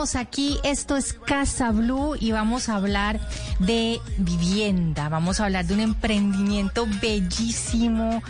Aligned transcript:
Aquí, 0.00 0.58
esto 0.64 0.96
es 0.96 1.12
Casa 1.12 1.72
Blue 1.72 2.16
y 2.18 2.32
vamos 2.32 2.70
a 2.70 2.76
hablar 2.76 3.20
de 3.58 4.00
vivienda, 4.16 5.10
vamos 5.10 5.40
a 5.40 5.44
hablar 5.44 5.66
de 5.66 5.74
un 5.74 5.80
emprendimiento 5.80 6.86
bellísimo 7.02 8.22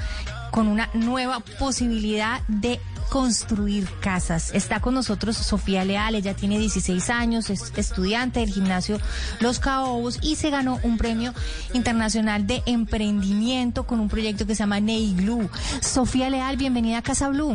con 0.51 0.67
una 0.67 0.91
nueva 0.95 1.39
posibilidad 1.61 2.41
de 2.49 2.81
construir 3.09 3.89
casas. 4.01 4.51
Está 4.53 4.81
con 4.81 4.95
nosotros 4.95 5.37
Sofía 5.37 5.85
Leal, 5.85 6.17
ella 6.17 6.35
tiene 6.35 6.59
16 6.59 7.09
años, 7.09 7.51
es 7.51 7.73
estudiante 7.77 8.41
del 8.41 8.53
gimnasio 8.53 8.99
Los 9.39 9.61
Caobos 9.61 10.19
y 10.23 10.35
se 10.35 10.51
ganó 10.51 10.81
un 10.83 10.99
premio 10.99 11.33
internacional 11.73 12.49
de 12.49 12.65
emprendimiento 12.67 13.87
con 13.87 14.01
un 14.01 14.09
proyecto 14.09 14.45
que 14.45 14.57
se 14.57 14.65
llama 14.65 14.81
Neiglu. 14.81 15.49
Sofía 15.81 16.31
Leal, 16.31 16.57
bienvenida 16.57 16.99
a 16.99 17.03
Casa 17.03 17.29
Blue. 17.29 17.55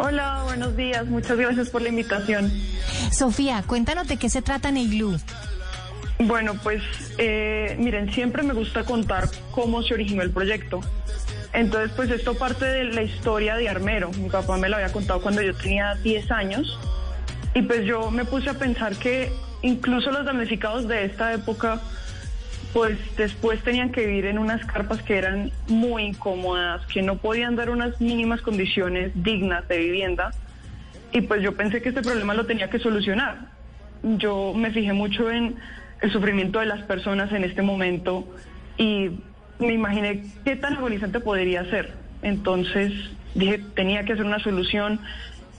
Hola, 0.00 0.42
buenos 0.44 0.76
días. 0.76 1.06
Muchas 1.06 1.36
gracias 1.36 1.70
por 1.70 1.82
la 1.82 1.88
invitación. 1.88 2.52
Sofía, 3.10 3.64
cuéntanos 3.66 4.06
de 4.06 4.16
qué 4.16 4.30
se 4.30 4.42
trata 4.42 4.70
Neiglu. 4.70 5.18
Bueno, 6.20 6.54
pues 6.62 6.82
eh, 7.18 7.74
miren, 7.80 8.12
siempre 8.14 8.44
me 8.44 8.54
gusta 8.54 8.84
contar 8.84 9.28
cómo 9.50 9.82
se 9.82 9.94
originó 9.94 10.22
el 10.22 10.30
proyecto. 10.30 10.78
Entonces, 11.52 11.90
pues 11.96 12.10
esto 12.12 12.38
parte 12.38 12.64
de 12.64 12.84
la 12.84 13.02
historia 13.02 13.56
de 13.56 13.68
Armero. 13.68 14.12
Mi 14.12 14.30
papá 14.30 14.56
me 14.56 14.68
lo 14.68 14.76
había 14.76 14.92
contado 14.92 15.20
cuando 15.20 15.42
yo 15.42 15.52
tenía 15.56 15.96
10 15.96 16.30
años. 16.30 16.78
Y 17.54 17.62
pues 17.62 17.84
yo 17.84 18.12
me 18.12 18.24
puse 18.24 18.50
a 18.50 18.54
pensar 18.54 18.94
que 18.94 19.32
incluso 19.62 20.12
los 20.12 20.24
damnificados 20.24 20.86
de 20.86 21.06
esta 21.06 21.34
época, 21.34 21.80
pues 22.72 22.98
después 23.16 23.62
tenían 23.62 23.90
que 23.90 24.06
vivir 24.06 24.26
en 24.26 24.38
unas 24.38 24.64
carpas 24.66 25.02
que 25.02 25.16
eran 25.16 25.50
muy 25.68 26.04
incómodas, 26.04 26.84
que 26.86 27.02
no 27.02 27.16
podían 27.16 27.56
dar 27.56 27.70
unas 27.70 28.00
mínimas 28.00 28.42
condiciones 28.42 29.12
dignas 29.14 29.66
de 29.68 29.78
vivienda. 29.78 30.30
Y 31.12 31.22
pues 31.22 31.42
yo 31.42 31.56
pensé 31.56 31.80
que 31.80 31.88
este 31.88 32.02
problema 32.02 32.34
lo 32.34 32.46
tenía 32.46 32.68
que 32.68 32.78
solucionar. 32.78 33.38
Yo 34.02 34.52
me 34.54 34.70
fijé 34.70 34.92
mucho 34.92 35.30
en 35.30 35.56
el 36.00 36.12
sufrimiento 36.12 36.60
de 36.60 36.66
las 36.66 36.82
personas 36.82 37.32
en 37.32 37.44
este 37.44 37.62
momento 37.62 38.28
y 38.76 39.10
me 39.58 39.72
imaginé 39.72 40.24
qué 40.44 40.56
tan 40.56 40.74
agonizante 40.74 41.20
podría 41.20 41.64
ser. 41.70 41.94
Entonces 42.22 42.92
dije, 43.34 43.62
tenía 43.74 44.04
que 44.04 44.12
hacer 44.12 44.24
una 44.24 44.38
solución 44.38 45.00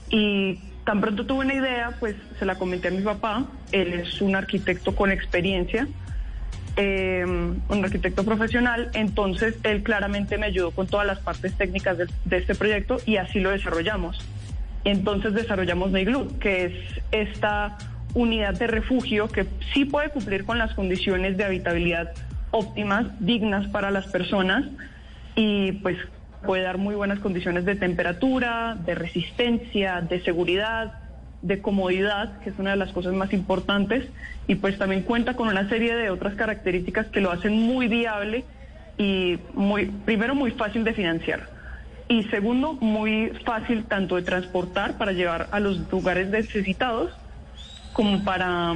y 0.08 0.58
tan 0.84 1.00
pronto 1.00 1.26
tuve 1.26 1.44
una 1.44 1.54
idea, 1.54 1.96
pues 2.00 2.16
se 2.38 2.44
la 2.44 2.56
comenté 2.56 2.88
a 2.88 2.90
mi 2.92 3.02
papá. 3.02 3.44
Él 3.72 3.92
es 3.94 4.20
un 4.20 4.36
arquitecto 4.36 4.94
con 4.94 5.10
experiencia, 5.10 5.86
eh, 6.76 7.24
un 7.24 7.84
arquitecto 7.84 8.24
profesional. 8.24 8.90
Entonces 8.94 9.56
él 9.62 9.82
claramente 9.82 10.38
me 10.38 10.46
ayudó 10.46 10.70
con 10.70 10.86
todas 10.86 11.06
las 11.06 11.20
partes 11.20 11.54
técnicas 11.54 11.98
de, 11.98 12.06
de 12.24 12.36
este 12.36 12.54
proyecto 12.54 12.98
y 13.06 13.16
así 13.16 13.40
lo 13.40 13.50
desarrollamos. 13.50 14.18
Entonces 14.84 15.34
desarrollamos 15.34 15.90
Neiglu, 15.90 16.38
que 16.38 16.64
es 16.64 16.72
esta 17.12 17.76
unidad 18.14 18.58
de 18.58 18.66
refugio 18.66 19.28
que 19.28 19.46
sí 19.72 19.84
puede 19.84 20.10
cumplir 20.10 20.44
con 20.44 20.58
las 20.58 20.74
condiciones 20.74 21.36
de 21.36 21.44
habitabilidad 21.44 22.12
óptimas, 22.50 23.06
dignas 23.20 23.68
para 23.68 23.90
las 23.90 24.06
personas 24.08 24.64
y 25.36 25.72
pues 25.72 25.96
puede 26.44 26.62
dar 26.62 26.78
muy 26.78 26.94
buenas 26.94 27.20
condiciones 27.20 27.64
de 27.64 27.76
temperatura, 27.76 28.76
de 28.84 28.94
resistencia, 28.94 30.00
de 30.00 30.20
seguridad, 30.22 30.99
de 31.42 31.60
comodidad, 31.60 32.38
que 32.40 32.50
es 32.50 32.58
una 32.58 32.70
de 32.70 32.76
las 32.76 32.92
cosas 32.92 33.14
más 33.14 33.32
importantes, 33.32 34.08
y 34.46 34.56
pues 34.56 34.78
también 34.78 35.02
cuenta 35.02 35.34
con 35.34 35.48
una 35.48 35.68
serie 35.68 35.94
de 35.94 36.10
otras 36.10 36.34
características 36.34 37.06
que 37.06 37.20
lo 37.20 37.30
hacen 37.30 37.52
muy 37.52 37.88
viable 37.88 38.44
y 38.98 39.38
muy, 39.54 39.86
primero 39.86 40.34
muy 40.34 40.50
fácil 40.50 40.84
de 40.84 40.92
financiar 40.92 41.48
y 42.10 42.24
segundo 42.24 42.72
muy 42.72 43.30
fácil 43.44 43.84
tanto 43.84 44.16
de 44.16 44.22
transportar 44.22 44.98
para 44.98 45.12
llevar 45.12 45.48
a 45.52 45.60
los 45.60 45.78
lugares 45.92 46.28
necesitados 46.28 47.12
como 47.92 48.24
para 48.24 48.74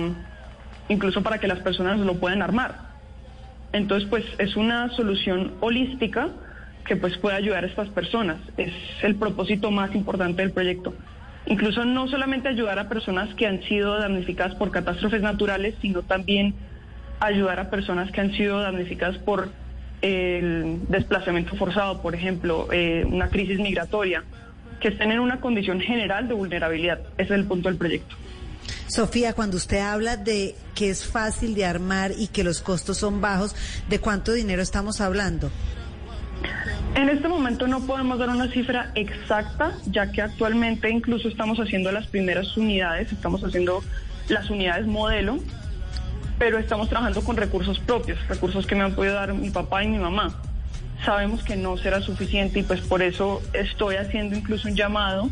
incluso 0.88 1.22
para 1.22 1.38
que 1.38 1.48
las 1.48 1.58
personas 1.58 1.98
lo 1.98 2.14
puedan 2.20 2.42
armar. 2.42 2.94
Entonces, 3.72 4.08
pues 4.08 4.24
es 4.38 4.54
una 4.54 4.88
solución 4.90 5.54
holística 5.60 6.28
que 6.86 6.94
pues 6.94 7.18
puede 7.18 7.36
ayudar 7.36 7.64
a 7.64 7.66
estas 7.66 7.88
personas. 7.88 8.36
Es 8.56 8.72
el 9.02 9.16
propósito 9.16 9.72
más 9.72 9.92
importante 9.96 10.42
del 10.42 10.52
proyecto. 10.52 10.94
Incluso 11.46 11.84
no 11.84 12.08
solamente 12.08 12.48
ayudar 12.48 12.78
a 12.78 12.88
personas 12.88 13.34
que 13.34 13.46
han 13.46 13.62
sido 13.64 13.98
damnificadas 13.98 14.54
por 14.54 14.70
catástrofes 14.70 15.20
naturales, 15.20 15.74
sino 15.82 16.02
también 16.02 16.54
ayudar 17.20 17.60
a 17.60 17.70
personas 17.70 18.10
que 18.10 18.20
han 18.20 18.32
sido 18.32 18.60
damnificadas 18.60 19.18
por 19.18 19.50
el 20.00 20.80
desplazamiento 20.88 21.56
forzado, 21.56 22.02
por 22.02 22.14
ejemplo, 22.14 22.68
eh, 22.72 23.04
una 23.06 23.28
crisis 23.28 23.58
migratoria, 23.58 24.24
que 24.80 24.88
estén 24.88 25.12
en 25.12 25.20
una 25.20 25.40
condición 25.40 25.80
general 25.80 26.28
de 26.28 26.34
vulnerabilidad. 26.34 27.00
Ese 27.16 27.34
es 27.34 27.40
el 27.40 27.46
punto 27.46 27.68
del 27.68 27.78
proyecto. 27.78 28.16
Sofía, 28.86 29.32
cuando 29.32 29.56
usted 29.56 29.78
habla 29.78 30.16
de 30.16 30.54
que 30.74 30.90
es 30.90 31.06
fácil 31.06 31.54
de 31.54 31.64
armar 31.64 32.12
y 32.16 32.28
que 32.28 32.44
los 32.44 32.60
costos 32.60 32.98
son 32.98 33.20
bajos, 33.20 33.54
¿de 33.88 33.98
cuánto 33.98 34.32
dinero 34.32 34.62
estamos 34.62 35.00
hablando? 35.00 35.50
En 36.94 37.08
este 37.08 37.26
momento 37.26 37.66
no 37.66 37.80
podemos 37.86 38.20
dar 38.20 38.28
una 38.28 38.48
cifra 38.48 38.92
exacta, 38.94 39.72
ya 39.86 40.12
que 40.12 40.22
actualmente 40.22 40.88
incluso 40.88 41.28
estamos 41.28 41.58
haciendo 41.58 41.90
las 41.90 42.06
primeras 42.06 42.56
unidades, 42.56 43.10
estamos 43.10 43.42
haciendo 43.42 43.82
las 44.28 44.48
unidades 44.48 44.86
modelo, 44.86 45.38
pero 46.38 46.56
estamos 46.58 46.88
trabajando 46.88 47.22
con 47.22 47.36
recursos 47.36 47.80
propios, 47.80 48.18
recursos 48.28 48.64
que 48.66 48.76
me 48.76 48.84
han 48.84 48.94
podido 48.94 49.14
dar 49.14 49.34
mi 49.34 49.50
papá 49.50 49.82
y 49.82 49.88
mi 49.88 49.98
mamá. 49.98 50.40
Sabemos 51.04 51.42
que 51.42 51.56
no 51.56 51.76
será 51.76 52.00
suficiente 52.00 52.60
y 52.60 52.62
pues 52.62 52.80
por 52.80 53.02
eso 53.02 53.42
estoy 53.52 53.96
haciendo 53.96 54.36
incluso 54.36 54.68
un 54.68 54.76
llamado 54.76 55.30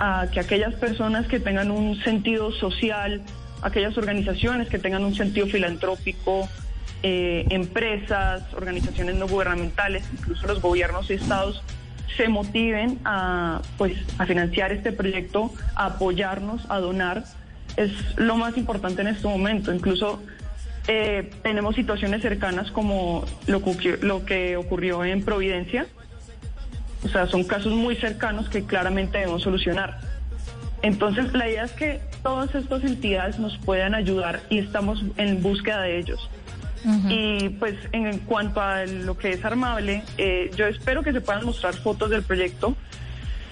a 0.00 0.26
que 0.32 0.40
aquellas 0.40 0.74
personas 0.74 1.28
que 1.28 1.38
tengan 1.38 1.70
un 1.70 2.02
sentido 2.02 2.50
social, 2.50 3.22
aquellas 3.62 3.96
organizaciones 3.96 4.68
que 4.68 4.80
tengan 4.80 5.04
un 5.04 5.14
sentido 5.14 5.46
filantrópico, 5.46 6.48
eh, 7.02 7.46
empresas, 7.50 8.42
organizaciones 8.54 9.16
no 9.16 9.28
gubernamentales, 9.28 10.04
incluso 10.12 10.46
los 10.46 10.60
gobiernos 10.60 11.10
y 11.10 11.14
estados, 11.14 11.62
se 12.16 12.28
motiven 12.28 12.98
a, 13.04 13.60
pues, 13.76 13.96
a 14.18 14.26
financiar 14.26 14.72
este 14.72 14.92
proyecto, 14.92 15.52
a 15.74 15.86
apoyarnos, 15.86 16.64
a 16.70 16.78
donar. 16.78 17.24
Es 17.76 17.92
lo 18.16 18.36
más 18.36 18.56
importante 18.56 19.02
en 19.02 19.08
este 19.08 19.28
momento. 19.28 19.72
Incluso 19.72 20.22
eh, 20.88 21.30
tenemos 21.42 21.74
situaciones 21.74 22.22
cercanas 22.22 22.70
como 22.70 23.24
lo, 23.46 23.62
lo 24.00 24.24
que 24.24 24.56
ocurrió 24.56 25.04
en 25.04 25.22
Providencia, 25.22 25.86
o 27.04 27.08
sea, 27.08 27.26
son 27.26 27.44
casos 27.44 27.72
muy 27.72 27.96
cercanos 27.96 28.48
que 28.48 28.64
claramente 28.64 29.18
debemos 29.18 29.42
solucionar. 29.42 30.00
Entonces, 30.82 31.32
la 31.32 31.48
idea 31.48 31.64
es 31.64 31.72
que 31.72 32.00
todas 32.22 32.54
estas 32.54 32.84
entidades 32.84 33.38
nos 33.38 33.56
puedan 33.58 33.94
ayudar 33.94 34.42
y 34.50 34.58
estamos 34.58 35.02
en 35.16 35.42
búsqueda 35.42 35.82
de 35.82 35.98
ellos. 35.98 36.28
Y 37.08 37.48
pues 37.50 37.74
en 37.90 38.18
cuanto 38.20 38.60
a 38.60 38.84
lo 38.86 39.16
que 39.18 39.32
es 39.32 39.44
armable, 39.44 40.04
eh, 40.18 40.50
yo 40.56 40.66
espero 40.66 41.02
que 41.02 41.12
se 41.12 41.20
puedan 41.20 41.44
mostrar 41.44 41.74
fotos 41.74 42.10
del 42.10 42.22
proyecto, 42.22 42.76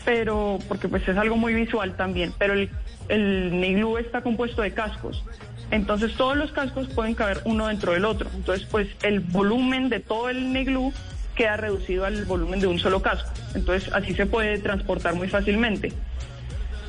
pero 0.04 0.60
porque 0.68 0.88
pues 0.88 1.06
es 1.08 1.16
algo 1.16 1.36
muy 1.36 1.52
visual 1.52 1.96
también, 1.96 2.32
pero 2.38 2.54
el, 2.54 2.70
el 3.08 3.84
está 3.98 4.20
compuesto 4.20 4.62
de 4.62 4.72
cascos. 4.72 5.24
Entonces 5.72 6.14
todos 6.14 6.36
los 6.36 6.52
cascos 6.52 6.88
pueden 6.88 7.14
caber 7.14 7.40
uno 7.44 7.66
dentro 7.66 7.92
del 7.92 8.04
otro. 8.04 8.30
Entonces 8.34 8.66
pues 8.70 8.88
el 9.02 9.18
volumen 9.18 9.88
de 9.88 9.98
todo 9.98 10.28
el 10.28 10.52
Neglu 10.52 10.92
queda 11.34 11.56
reducido 11.56 12.04
al 12.04 12.24
volumen 12.26 12.60
de 12.60 12.68
un 12.68 12.78
solo 12.78 13.02
casco. 13.02 13.30
Entonces 13.54 13.92
así 13.92 14.14
se 14.14 14.26
puede 14.26 14.58
transportar 14.58 15.14
muy 15.16 15.28
fácilmente. 15.28 15.92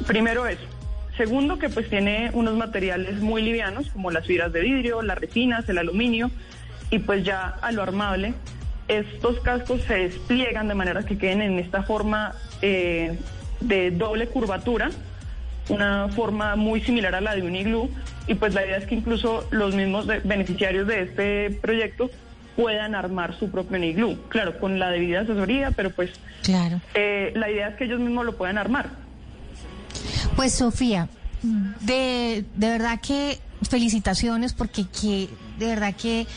Primero 0.05 0.45
eso. 0.45 0.74
Segundo, 1.17 1.57
que 1.57 1.69
pues 1.69 1.89
tiene 1.89 2.29
unos 2.33 2.55
materiales 2.55 3.21
muy 3.21 3.41
livianos 3.41 3.89
como 3.89 4.11
las 4.11 4.25
fibras 4.25 4.51
de 4.51 4.61
vidrio, 4.61 5.01
las 5.01 5.17
resinas, 5.17 5.67
el 5.69 5.77
aluminio 5.77 6.29
y 6.89 6.99
pues 6.99 7.23
ya 7.23 7.55
a 7.61 7.71
lo 7.71 7.81
armable. 7.83 8.33
Estos 8.87 9.39
cascos 9.39 9.81
se 9.83 9.95
despliegan 9.95 10.67
de 10.67 10.75
manera 10.75 11.03
que 11.03 11.17
queden 11.17 11.41
en 11.41 11.57
esta 11.57 11.83
forma 11.83 12.35
eh, 12.61 13.17
de 13.61 13.91
doble 13.91 14.27
curvatura, 14.27 14.91
una 15.69 16.09
forma 16.09 16.55
muy 16.55 16.81
similar 16.81 17.15
a 17.15 17.21
la 17.21 17.33
de 17.33 17.43
un 17.43 17.55
iglú 17.55 17.89
y 18.27 18.35
pues 18.35 18.53
la 18.53 18.65
idea 18.65 18.77
es 18.77 18.85
que 18.85 18.95
incluso 18.95 19.47
los 19.51 19.73
mismos 19.73 20.05
beneficiarios 20.05 20.85
de 20.87 21.01
este 21.01 21.51
proyecto 21.61 22.11
puedan 22.55 22.93
armar 22.93 23.37
su 23.37 23.49
propio 23.49 23.77
iglú. 23.83 24.17
Claro, 24.29 24.57
con 24.59 24.79
la 24.79 24.89
debida 24.89 25.21
asesoría, 25.21 25.71
pero 25.71 25.89
pues 25.91 26.11
claro. 26.43 26.79
Eh, 26.93 27.31
la 27.35 27.49
idea 27.49 27.69
es 27.69 27.75
que 27.75 27.85
ellos 27.85 27.99
mismos 27.99 28.25
lo 28.25 28.35
puedan 28.35 28.57
armar. 28.57 29.04
Pues 30.35 30.53
Sofía, 30.53 31.07
de, 31.81 32.45
de 32.55 32.69
verdad 32.69 32.99
que 32.99 33.39
felicitaciones 33.69 34.53
porque 34.53 34.85
que, 34.85 35.29
de 35.57 35.67
verdad 35.67 35.95
que 35.95 36.27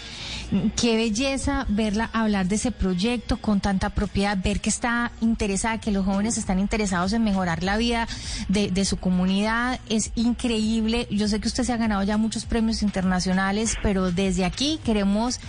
qué 0.76 0.96
belleza 0.96 1.66
verla 1.68 2.08
hablar 2.12 2.46
de 2.46 2.54
ese 2.54 2.70
proyecto 2.70 3.36
con 3.38 3.60
tanta 3.60 3.90
propiedad, 3.90 4.38
ver 4.42 4.60
que 4.60 4.70
está 4.70 5.12
interesada, 5.20 5.78
que 5.78 5.90
los 5.90 6.06
jóvenes 6.06 6.38
están 6.38 6.58
interesados 6.58 7.12
en 7.12 7.24
mejorar 7.24 7.62
la 7.62 7.76
vida 7.76 8.08
de, 8.48 8.70
de, 8.70 8.84
su 8.84 8.96
comunidad, 8.96 9.80
es 9.88 10.12
increíble. 10.14 11.06
Yo 11.10 11.28
sé 11.28 11.40
que 11.40 11.48
usted 11.48 11.64
se 11.64 11.72
ha 11.72 11.76
ganado 11.76 12.02
ya 12.02 12.16
muchos 12.16 12.44
premios 12.44 12.82
internacionales, 12.82 13.74
pero 13.82 14.10
desde 14.10 14.44
aquí 14.44 14.80
queremos 14.84 15.40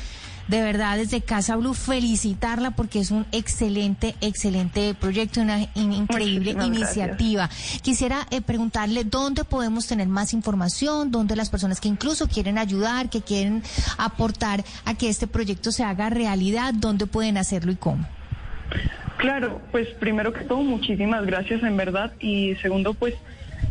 de 0.50 0.64
verdad 0.64 0.98
desde 0.98 1.22
Casa 1.22 1.56
Blue 1.56 1.74
felicitarla 1.74 2.72
porque 2.72 3.00
es 3.00 3.12
un 3.12 3.26
excelente, 3.32 4.16
excelente 4.20 4.96
proyecto, 4.96 5.42
una 5.42 5.60
increíble 5.76 6.56
iniciativa. 6.66 7.50
Quisiera 7.84 8.26
eh, 8.32 8.42
preguntarle 8.42 9.04
dónde 9.04 9.44
podemos 9.44 9.88
tener 9.88 10.08
más 10.08 10.34
información, 10.34 11.12
dónde 11.12 11.36
las 11.36 11.52
personas 11.52 11.80
que 11.80 11.88
incluso 11.88 12.28
quieren 12.28 12.58
ayudar, 12.58 13.10
que 13.10 13.22
quieren 13.22 13.62
aportar 13.98 14.64
a 14.86 14.96
que 14.96 15.08
este 15.10 15.28
proyecto 15.28 15.72
se 15.72 15.84
haga 15.84 16.10
realidad, 16.10 16.74
dónde 16.74 17.06
pueden 17.06 17.38
hacerlo 17.38 17.72
y 17.72 17.76
cómo. 17.76 18.06
Claro, 19.18 19.62
pues 19.72 19.88
primero 20.00 20.34
que 20.34 20.46
todo, 20.46 20.64
muchísimas 20.64 21.26
gracias 21.26 21.62
en 21.62 21.78
verdad. 21.78 22.14
Y 22.20 22.56
segundo, 22.56 22.96
pues 22.96 23.14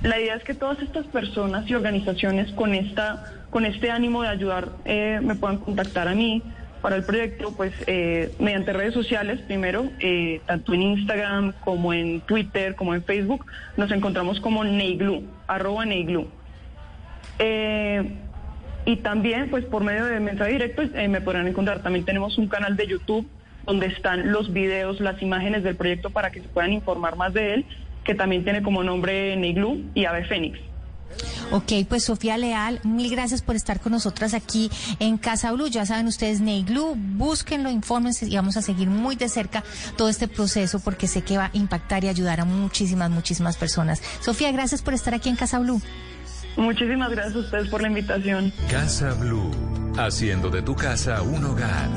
la 0.03 0.21
idea 0.21 0.37
es 0.37 0.45
que 0.45 0.55
todas 0.55 0.81
estas 0.81 1.07
personas 1.07 1.69
y 1.69 1.75
organizaciones 1.75 2.53
con 2.53 2.75
esta, 2.75 3.25
con 3.51 3.65
este 3.65 3.91
ánimo 3.91 4.23
de 4.23 4.29
ayudar, 4.29 4.69
eh, 4.85 5.19
me 5.23 5.35
puedan 5.35 5.59
contactar 5.59 6.07
a 6.07 6.15
mí 6.15 6.43
para 6.83 6.97
el 6.97 7.05
proyecto, 7.05 7.53
pues 7.57 7.73
eh, 7.87 8.33
mediante 8.39 8.73
redes 8.73 8.95
sociales, 8.95 9.41
primero, 9.41 9.91
eh, 10.01 10.41
tanto 10.47 10.75
en 10.75 10.83
Instagram 10.83 11.53
como 11.65 11.93
en 11.93 12.21
Twitter, 12.23 12.75
como 12.75 12.95
en 12.95 13.03
Facebook, 13.03 13.47
nos 13.77 13.91
encontramos 13.91 14.41
como 14.41 14.65
Neiglu, 14.65 15.25
arroba 15.47 15.85
Neiglu. 15.85 16.29
y 18.87 18.97
también, 18.97 19.51
pues 19.51 19.65
por 19.65 19.85
medio 19.85 20.07
de 20.07 20.21
mensaje 20.21 20.53
directo, 20.53 20.83
me 21.09 21.21
podrán 21.21 21.47
encontrar. 21.47 21.83
También 21.83 22.05
tenemos 22.05 22.39
un 22.39 22.49
canal 22.49 22.77
de 22.77 22.87
YouTube 22.87 23.29
donde 23.69 23.87
están 23.87 24.33
los 24.33 24.51
videos, 24.53 24.99
las 24.99 25.21
imágenes 25.21 25.63
del 25.63 25.77
proyecto 25.77 26.09
para 26.09 26.31
que 26.31 26.41
se 26.41 26.49
puedan 26.49 26.73
informar 26.73 27.17
más 27.17 27.35
de 27.35 27.53
él, 27.53 27.67
que 28.03 28.15
también 28.15 28.43
tiene 28.43 28.63
como 28.63 28.83
nombre 28.83 29.37
Neiglu 29.37 29.83
y 29.95 30.07
Ave 30.07 30.25
Fénix. 30.25 30.59
Ok, 31.51 31.73
pues 31.89 32.05
Sofía 32.05 32.37
Leal, 32.37 32.81
mil 32.85 33.11
gracias 33.11 33.43
por 33.43 33.57
estar 33.57 33.81
con 33.81 33.93
nosotras 33.93 34.35
aquí 34.35 34.71
en 34.99 35.19
Casa 35.19 35.53
Blue. 35.53 35.69
Ya 35.69 35.87
saben 35.87 36.07
ustedes, 36.07 36.41
Neiglu, 36.41 36.95
búsquenlo, 36.97 37.71
infórmense 37.71 38.27
y 38.27 38.37
vamos 38.37 38.57
a 38.57 38.63
seguir 38.63 38.89
muy 38.89 39.17
de 39.17 39.29
cerca 39.29 39.65
todo 39.97 40.09
este 40.09 40.29
proceso 40.29 40.81
porque 40.81 41.09
sé 41.09 41.23
que 41.23 41.39
va 41.39 41.47
a 41.47 41.51
impactar 41.55 42.05
y 42.05 42.09
ayudar 42.09 42.41
a 42.41 42.45
muchísimas, 42.45 43.11
muchísimas 43.11 43.57
personas. 43.57 44.03
Sofía, 44.21 44.53
gracias 44.53 44.83
por 44.83 44.95
estar 44.95 45.15
aquí 45.15 45.29
en 45.29 45.37
Casa 45.37 45.59
Blue. 45.59 45.81
Muchísimas 46.57 47.11
gracias 47.11 47.37
a 47.37 47.39
ustedes 47.39 47.69
por 47.69 47.83
la 47.83 47.89
invitación. 47.89 48.53
Casa 48.69 49.15
Blue, 49.15 49.51
haciendo 49.97 50.51
de 50.51 50.63
tu 50.63 50.75
casa 50.75 51.23
un 51.23 51.45
hogar. 51.45 51.89